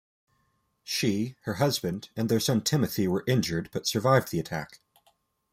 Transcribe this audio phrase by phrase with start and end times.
[0.83, 4.79] She, her husband, and their son Timothy were injured but survived the attack.